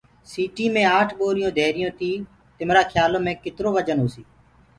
سيٚٽينٚ 0.31 0.73
مي 0.75 0.83
آٺ 0.97 1.07
ٻوريٚونٚ 1.19 1.55
ڌيريٚونٚ 1.57 1.97
تيٚ 1.99 2.25
تمرآ 2.57 2.81
کيآلو 2.91 3.19
مي 3.25 3.33
ڪترو 3.43 3.69
وجن 3.77 3.97
هوسيٚ 4.03 4.27